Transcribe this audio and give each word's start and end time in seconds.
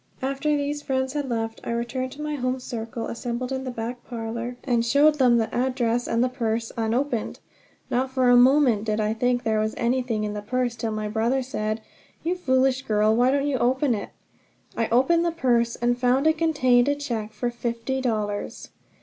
After 0.23 0.49
these 0.49 0.81
friends 0.81 1.13
had 1.13 1.29
left 1.29 1.61
I 1.63 1.69
returned 1.69 2.11
to 2.13 2.23
my 2.23 2.33
home 2.33 2.59
circle 2.59 3.05
assembled 3.05 3.51
in 3.51 3.65
the 3.65 3.69
back 3.69 4.03
parlor, 4.03 4.57
and 4.63 4.83
showed 4.83 5.19
them 5.19 5.37
the 5.37 5.53
address 5.53 6.07
and 6.07 6.23
the 6.23 6.27
purse 6.27 6.71
unopened! 6.75 7.39
Not 7.91 8.09
for 8.09 8.27
a 8.27 8.35
moment 8.35 8.83
did 8.85 8.99
I 8.99 9.13
think 9.13 9.43
there 9.43 9.59
was 9.59 9.75
anything 9.77 10.23
in 10.23 10.33
the 10.33 10.41
purse 10.41 10.75
till 10.75 10.91
my 10.91 11.07
brother 11.07 11.43
said: 11.43 11.81
"You 12.23 12.35
foolish 12.35 12.81
girl, 12.81 13.15
why 13.15 13.29
don't 13.29 13.45
you 13.45 13.59
open 13.59 13.93
it?" 13.93 14.09
I 14.75 14.87
opened 14.87 15.23
the 15.23 15.31
purse, 15.31 15.75
and 15.75 15.95
found 15.99 16.25
it 16.25 16.35
contained 16.39 16.87
a 16.87 16.95
check 16.95 17.31
for 17.31 17.51
fifty 17.51 18.01
dollars! 18.01 18.69